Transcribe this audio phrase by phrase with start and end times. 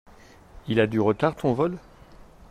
[0.67, 1.77] Il a du retard ton vol?